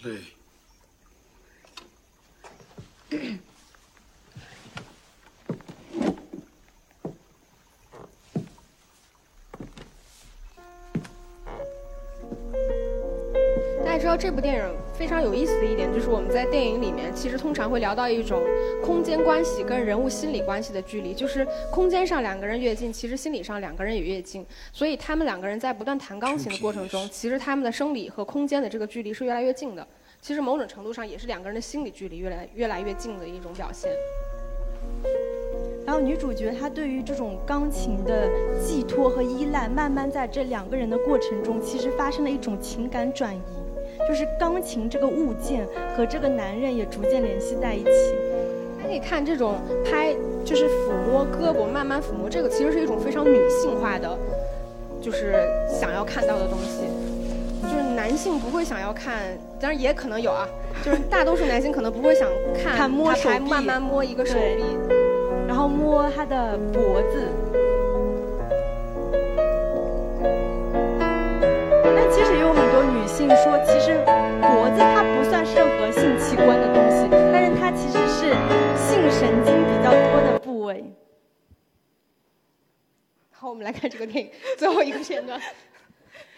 [0.00, 0.20] Play。
[13.96, 18.40] 知道这部电影非常有意思的一点，就是我们在电影里面其实通常会聊到一种
[18.80, 24.46] 空间关系跟人物心理关系的距离，就是空间上两个人越近，其实心理上两个人也越近。
[24.72, 29.86] 所以他们两个人在不断弹钢琴的过程中，其实他们的生理和空间的这个距离是越来越近的。
[30.20, 33.90] 其实某种程度上也是两个人的心理距离越来越来越近的一种表现。
[35.84, 43.40] 然后女主角她对于这种钢琴的寄托和依赖，慢慢在这两个人的过程中，其实发生了一种情感转移。
[44.08, 47.90] 就是钢琴这个物件和这个男人也逐渐联系在一起。
[48.76, 54.18] 大家可以看这种拍，就是抚摸胳膊，慢慢抚摸，这个其实是一种非常女性化的，
[55.00, 55.34] 就是
[55.68, 56.84] 想要看到的东西。
[57.62, 60.46] 就是男性不会想要看，当然也可能有啊，
[60.84, 64.62] 就是大多数男性可能不会想看摸手臂，慢慢摸一个手臂，
[65.48, 67.26] 然后摸他的脖子。
[73.24, 73.94] 性说，其实
[74.40, 78.28] 脖子它不算是任何性器官的东西，但是它其实是
[78.76, 80.84] 性神经比较多的部位。
[83.30, 85.40] 好，我们来看这个电影最后一个片段。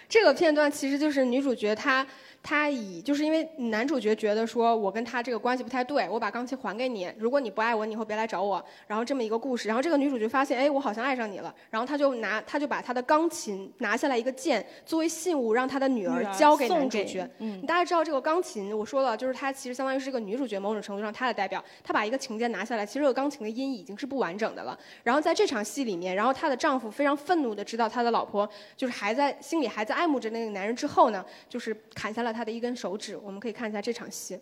[0.09, 2.07] 这个片段其实就是女主角她。
[2.49, 8.65] 他以就是因为男主角觉得说我跟他这个关系不太对，我把钢琴还给你，如果你不爱我，你以后别来找我。
[8.87, 11.53] 然后这么一个故事，然后这个女主角发现，哎，我好像爱上你了。
[11.71, 17.29] 然后他就拿，他就把他的钢琴拿下来一个键作为信物，让他的女儿交给男主角。
[17.39, 21.61] 嗯，大家知道这个钢琴，我说了，就是它其实相当于是个女主角某种程度上她的代表。
[21.83, 24.79] 她把一个琴键拿下来，其实这个钢琴的音已经是不完整的了。
[25.03, 32.36] 然后在这场戏里面，然后她的丈夫非常愤怒的知道他的老婆就是还在心里还在爱慕着那个男人之后呢，就是砍下了。
[32.37, 34.39] 他的一根手指，我们可以看一下这场戏。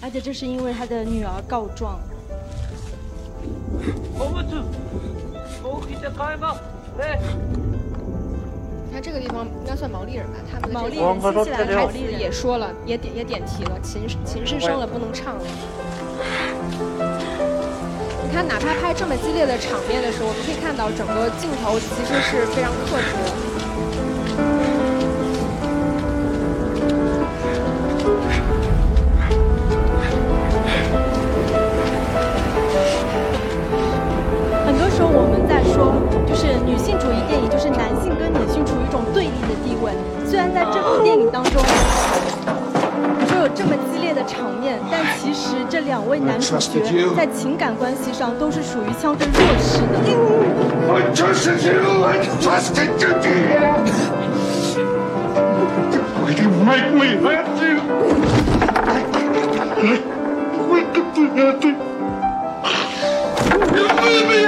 [0.00, 2.00] 而且这是因为他的女儿告状。
[8.86, 10.38] 你看这个地方应该算毛利人吧？
[10.50, 11.02] 他们的这个
[11.34, 15.44] 新西兰台词也说了，也点也点题了，琴琴是生了不能唱了。
[18.24, 23.49] 你看，哪怕拍这么激烈的场面的时候，我们可以看到整个镜头其实是非常克制的。
[36.70, 39.90] 女性主义电影就是男性跟女性处于一种对立的地位。
[40.24, 41.60] 虽然在这部电影当中，
[43.26, 46.80] 说有这么激烈的场面，但其实这两位男主角
[47.16, 49.98] 在情感关系上都是属于相对弱势的。
[60.70, 61.10] Wake up.
[63.76, 64.46] You made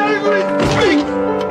[0.79, 1.42] me!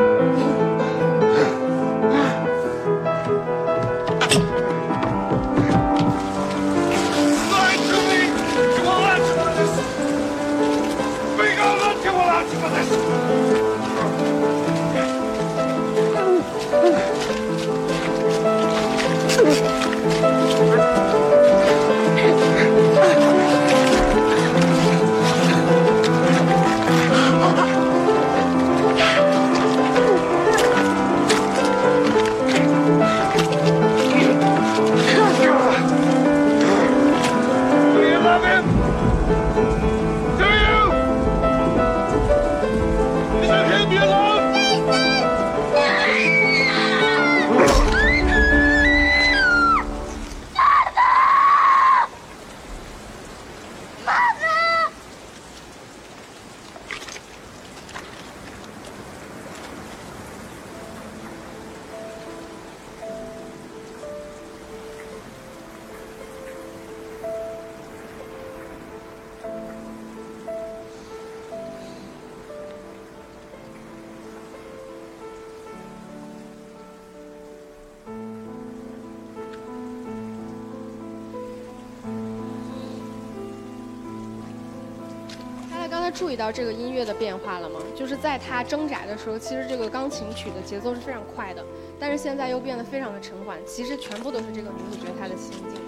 [88.21, 91.65] 在他挣扎的时候，其实这个钢琴曲的节奏是非常快的，
[91.99, 93.57] 但是现在又变得非常的沉缓。
[93.65, 95.81] 其实全部都是这个女主角她的心境。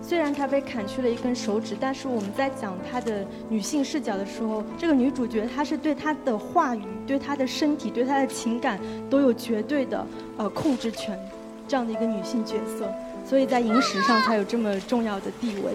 [0.00, 8.78] 虽然她被砍去了一根手指，但是我们在讲她的女性视角的时候，这个女主角她是对她的话语、对她的身体、对她的情感
[9.10, 10.06] 都有绝对的
[10.36, 11.18] 呃控制权，
[11.66, 12.88] 这样的一个女性角色，
[13.26, 15.72] 所以在影史上才有这么重要的地位。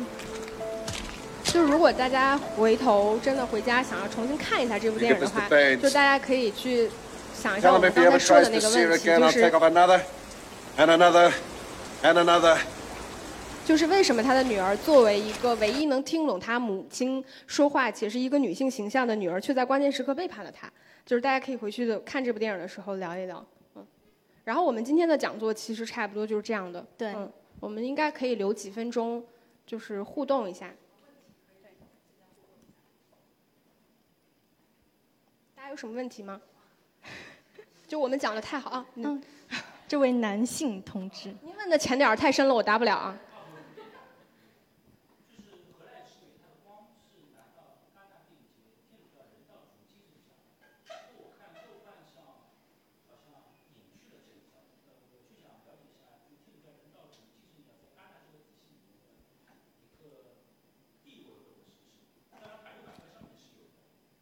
[1.54, 6.89] 就如果大家回头真的回家想要重新看一下这部电影的话，就大家可以去
[7.32, 10.01] 想一下我们刚才说的那个问题，就是 another,
[10.76, 11.32] and another,
[12.01, 12.58] and another.
[13.64, 20.68] 就是为什么他的女儿作为一个唯一能听懂他母亲说话且是一个女性形象的女儿，却在关键时刻背叛了他。
[21.06, 23.45] 就是大家可以回去的看这部电影的时候聊一聊。
[23.76, 23.86] 嗯，
[24.43, 26.84] 然后我们今天的讲座其实差不多就是这样的。
[26.97, 29.24] 对嗯，我们应该可以留几分钟，
[29.68, 30.74] 就是互动一下。
[35.56, 36.39] 大家有什么问题吗？
[37.89, 38.86] 就我们讲的太好啊！
[38.93, 39.19] 嗯，
[39.88, 43.17] 这位男性同志，您问的浅点儿太深了，我答不了啊。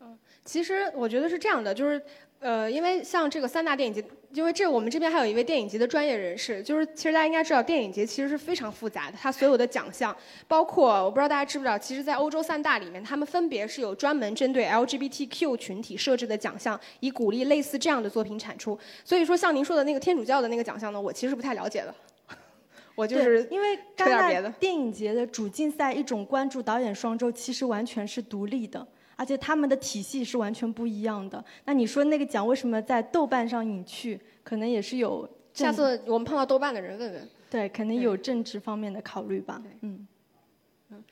[0.04, 2.02] 嗯，其实我觉得是这样的，就是
[2.40, 10.16] 呃，因为像这个三大电影节，因为这我们这边还有一位电影节的专业人士，就是其实大家应该知道，电影节其实是非常复杂的，它所有的奖项，
[10.48, 18.78] 包括我不知道大家知不知道，其实，在欧洲三大里面，他们分别是有专门针对 LGBTQ 群体设置的奖项，以鼓励类似这样的作品产出。
[19.06, 21.94] 所以说，像您说的那个天主教的那个奖项呢，我其实不太了解的。
[22.96, 28.86] 我就是因为戛吹点别的纳电影节的主竞赛一种关注导演双周，其实完全是独立的，
[29.16, 31.44] 而且他们的体系是完全不一样的。
[31.66, 34.20] 那你说那个奖为什么在豆瓣上隐去？
[34.44, 37.30] 可能也是有下次我们碰到豆瓣的人问问。
[37.50, 39.62] 对，肯定有政治方面的考虑吧。
[39.82, 40.08] 嗯，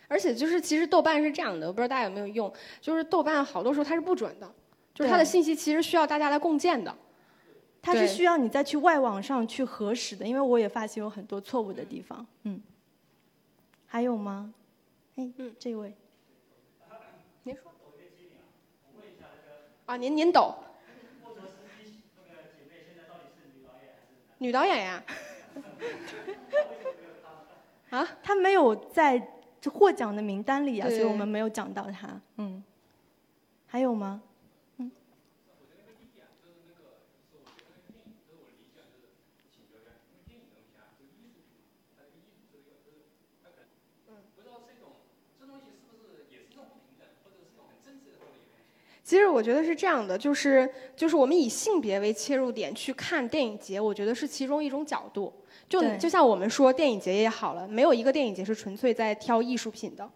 [0.07, 4.51] 而且就是，其实豆瓣是这样的，我不知道大家有没有用，就是豆瓣好多时候它是不准的，
[4.93, 6.95] 就是它的信息其实需要大家来共建的。
[7.81, 12.25] 它是需要你再去外网上去核实的，因为我也发现有很多错误的地方。
[12.43, 12.59] 嗯，
[13.85, 14.53] 还有吗？
[15.17, 15.93] 哎，嗯，这位，
[17.43, 17.71] 您说。
[19.89, 20.53] 啊，您您懂。
[24.37, 25.03] 女导演呀。
[27.89, 29.19] 啊，她没有在
[29.73, 32.21] 获奖的名单里啊，所以我们没有讲到她。
[32.37, 32.63] 嗯，
[33.65, 34.21] 还有吗？
[49.09, 55.33] 其实我觉得是这样的，就是就是我们以性别为切入点去看电影节，我觉得是其中一种角度。
[55.67, 60.07] 就就像我们说电影节也好了，没有一个电影节是纯粹在挑艺术品的。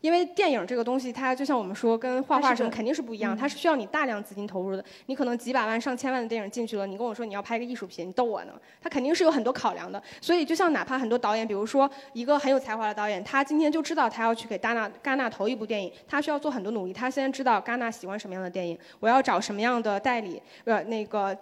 [0.00, 4.84] 因为电影这个东西，它就像我们说，跟画画什么肯定是不一样，它是需要你大量资金投入的。
[5.06, 8.52] 你可能几百万、上千万的电影进去了，你跟我说你要拍个艺术品，你逗我呢？
[8.80, 10.00] 它肯定是有很多考量的。
[10.20, 16.92] 所以，就像哪怕很多导演，比如说一个很有才华的导演，他今天就知道他要去给戛纳戛纳投一部电影，他需要做很多努力。
[16.92, 21.36] 他先知道戛纳喜欢什么样的电影，我要找什么样的代理，呃，那个。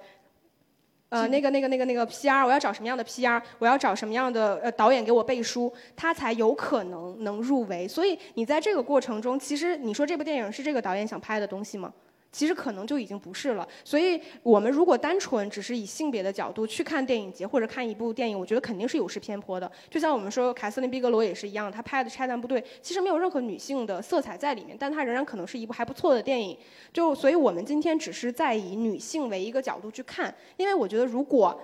[1.17, 3.41] 呃，那个、那个、那个、那个 PR，我要找什么样的 PR？
[3.59, 7.89] 我要找什么样的呃导演给我背书，他才有可能能入围。
[7.89, 11.93] 所以你在这个过程中，其实你说这部电影是这个导演想拍的东西吗？
[12.37, 19.73] 其实可能就已经不是了，所以我们如果单纯只是以性别的角度去看电影节或者看一部电影，我觉得肯定是有失偏颇的。
[19.89, 26.55] 就像我们说凯瑟琳·毕格罗也是一样，她拍的《拆弹部队》其实没有任何女性的色彩在里面，但它仍然可能是一部还不错的电影。
[26.93, 31.59] 就所以我们今天只是在以女性为一个角度去看，因为我觉得如果。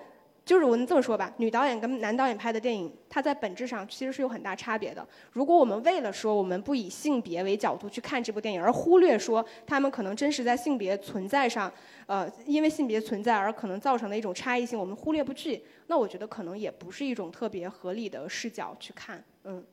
[0.45, 5.07] 就是我们这么说吧，女导演跟男导演拍的电影，它在本质上其实是有很大差别的。
[5.31, 11.73] 如果我们为了说我们不以性别为角度去看这部电影，而忽略说他们可能真实在性别存在上，
[12.07, 19.65] 呃，因为性别存在而可能造成的一种差异性，我们忽略不计，那我觉得可能也不是一种特别合理的视角去看，嗯。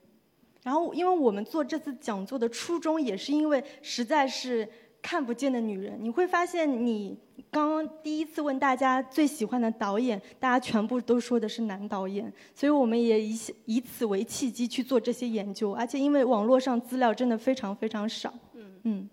[0.62, 4.70] 然后，因为我们做这次讲座的初衷，也是因为实在是。
[5.02, 7.18] 看不见的女人，你会发现，你
[7.50, 19.10] 刚刚第一次问大家最喜欢的导演，大家全部都说的是男导演，所以我们也以以此为契机去做这些研究，而且因为网络上资料真的非常非常少，嗯嗯。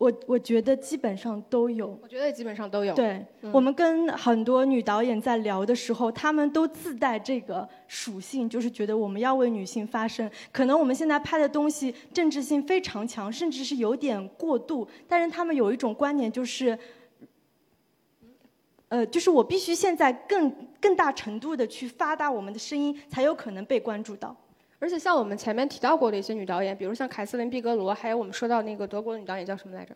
[0.00, 1.94] 我我觉得基本上都有。
[2.02, 2.94] 我觉得基本上都有。
[2.94, 3.22] 对，
[3.52, 10.28] 我们跟很多女导演在聊的时候，她们都自带这个属性，就是觉得我们要为女性发声。
[10.50, 16.78] 可能我们现在拍的东西政治性非常强，甚至是有点过度，但是他们有一种观念，就是，
[18.88, 24.34] 呃，就是我必须现在更更大程度的去发大我们的声音，才有可能被关注到。
[24.80, 29.94] 而且像我们前面提到过的一些女导演，比如像凯瑟琳·毕格罗，还有我们说到那个德国的女导演叫什么来着？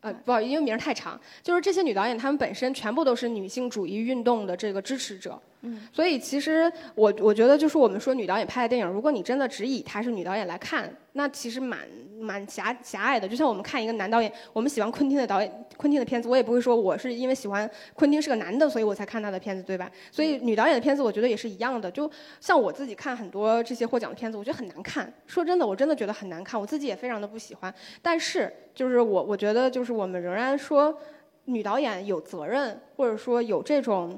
[0.00, 1.18] 呃，不好意思，因为名儿太长。
[1.42, 5.40] 就是这些女导演，她们本身全部都是女性主义运动的这个支持者。
[5.62, 5.80] 嗯。
[5.92, 11.80] 所以其实我我觉得，就是我们说女导演拍的电影，如果你真的只以她是女导演来看，那其实蛮。
[12.22, 19.90] 蛮狭狭隘的，就像我们看一个男导演，我们喜欢昆汀的导演，昆汀的片子，我也不会说我是因为喜欢昆汀是个男的，所以我才看他的片子，对吧？
[20.12, 21.90] 所以女导演的片子，我觉得也是一样的。
[21.90, 22.08] 就
[22.38, 25.12] 像我自己看很多这些获奖的片子，我觉得很难看。
[25.26, 27.74] 说真的，我真的觉得很难看，我自己也非常的不喜欢。
[28.00, 30.96] 但是，就是我我觉得，就是我们仍然说，
[31.46, 34.16] 女导演有责任，或者说有这种。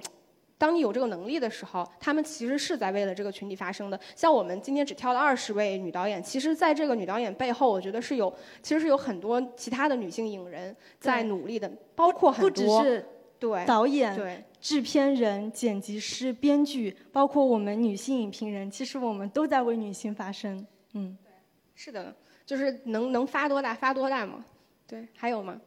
[0.57, 3.99] 当你有这个能力的时候，他们其实是在为了这个群体发声的。
[4.15, 8.33] 像我们今天只挑了二十位女导演，其实在这个女导演背后，我觉得是有，
[8.63, 13.07] 其实是有很多其他的女性影人在努力的，包括很多，不只是
[13.39, 20.65] 对导演、对制片人、剪辑师、编剧，包括我们女性影评人，其实我们都在为女性发声。
[20.93, 21.33] 嗯，对，
[21.75, 22.15] 是的，
[22.47, 24.45] 就是能能发多大发多大嘛。
[24.87, 25.61] 对，还有吗？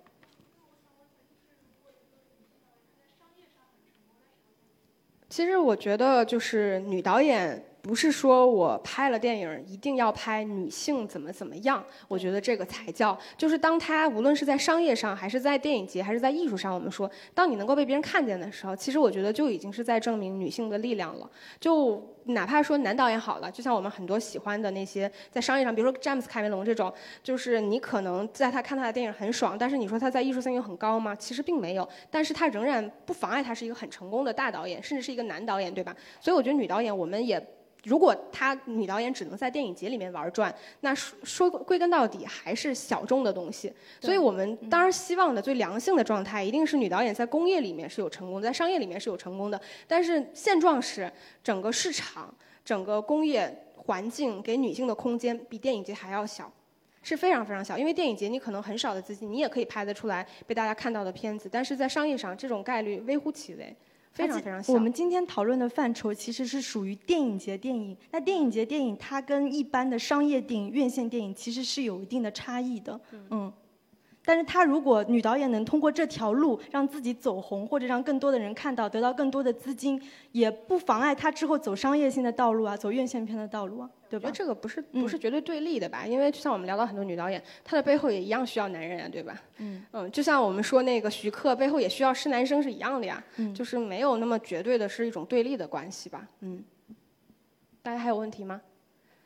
[5.38, 21.30] 其实我觉得，就是女导演不是说我拍了电影一定要拍女性怎么怎么样，我觉得这个才叫，就是当她无论是在商业上，还是在电影节，还是在艺术上，我们说，当你能够被别人看见的时候，其实我觉得就已经是在证明女性的力量了，
[21.60, 22.14] 就。
[22.32, 31.16] 哪怕说男导演好了，就像我们很多喜欢的那些，在商业上，比如说詹姆斯·卡梅隆这种，就是你可能在他看他的电影很爽，但是你说他在艺术性又很高吗？
[31.16, 35.96] 其实并没有，但是他仍然不妨碍他是一个很成功的大导演，甚至是一个男导演，对吧？
[36.20, 37.42] 所以我觉得女导演，我们也
[37.88, 43.72] 如果她女导演只能在电影节里面玩转，那说说归根到底还是小众的东西。
[44.02, 49.60] 所以我们当然希望的最良性的状态，一定是女导演在工业里面是有成功，在商业里面是有成功的。
[49.88, 51.12] 但是现状是。
[51.44, 52.34] 整个市场、
[52.66, 56.52] 整个工业环境、给女性的空间比电影节还要小，
[57.02, 57.78] 是非常非常小。
[57.78, 63.74] 因为电影节你可能很少的资金，你也可以拍得出来被大家看到的片子，但是在商业上这种概率微乎其微。
[64.18, 64.74] 非常非常小。
[64.74, 67.96] 我们今天讨论的范畴其实是属于电影节电影。
[68.12, 73.00] 那电影节电影它跟一般的商业电影、院线电影其实是有一定的差异的。
[73.30, 73.52] 嗯。
[74.26, 80.02] 但是她如果女导演能通过这条路让自己走红，或者让更多的人看到，得到更多的资金，
[80.34, 84.30] 也不妨碍她之后走商业性的道路啊，走院线片的道路啊，对吧？
[84.34, 86.06] 这个不是不是绝对对立的吧？
[86.06, 89.42] 因为就像我们聊到很多女导演，她的背后也一样需要男人啊，对吧？
[89.58, 96.28] 嗯嗯，就像我们说那个徐克背后也需要是男生是一样的呀，就是没有那么绝对的是一种对立的关系吧？
[96.40, 96.64] 嗯，
[97.84, 98.60] 大家还有问题吗？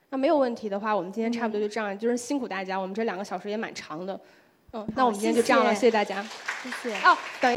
[0.10, 4.20] 那没有问题的话，我们今天差不多就这样，就是辛苦大家，我们这两个小时也蛮长的。
[4.74, 6.22] 嗯，那我们今天就这样了，谢谢大家。
[6.64, 6.96] 谢谢。
[6.98, 7.50] 哦，等。